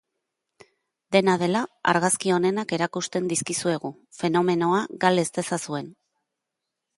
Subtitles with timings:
[1.15, 1.59] Dena dela,
[1.93, 3.93] argazki onenak erakusten dizkizuegu,
[4.23, 5.93] fenomenoa gal ez dezazuen.